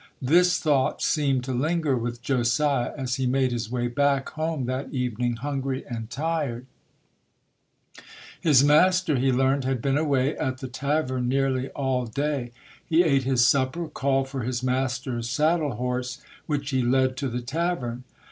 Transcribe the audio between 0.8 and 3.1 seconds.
seemed to linger with Josiah